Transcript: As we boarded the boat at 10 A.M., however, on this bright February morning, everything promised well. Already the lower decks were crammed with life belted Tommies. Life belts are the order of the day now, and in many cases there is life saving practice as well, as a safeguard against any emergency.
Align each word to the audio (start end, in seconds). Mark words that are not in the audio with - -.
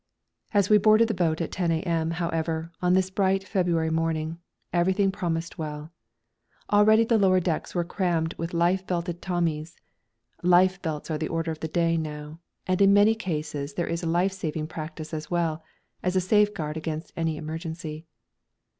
As 0.51 0.67
we 0.67 0.79
boarded 0.79 1.09
the 1.09 1.13
boat 1.13 1.41
at 1.41 1.51
10 1.51 1.69
A.M., 1.71 2.09
however, 2.17 2.71
on 2.81 2.93
this 2.93 3.11
bright 3.11 3.43
February 3.47 3.91
morning, 3.91 4.39
everything 4.73 5.11
promised 5.11 5.59
well. 5.59 5.91
Already 6.73 7.03
the 7.05 7.19
lower 7.19 7.39
decks 7.39 7.75
were 7.75 7.83
crammed 7.83 8.33
with 8.35 8.51
life 8.51 8.87
belted 8.87 9.21
Tommies. 9.21 9.77
Life 10.41 10.81
belts 10.81 11.11
are 11.11 11.19
the 11.19 11.27
order 11.29 11.51
of 11.51 11.59
the 11.59 11.67
day 11.67 11.97
now, 11.97 12.39
and 12.65 12.81
in 12.81 12.93
many 12.95 13.13
cases 13.13 13.75
there 13.75 13.85
is 13.85 14.03
life 14.03 14.31
saving 14.33 14.65
practice 14.65 15.13
as 15.13 15.29
well, 15.29 15.63
as 16.01 16.15
a 16.15 16.19
safeguard 16.19 16.77
against 16.77 17.13
any 17.15 17.37
emergency. 17.37 18.07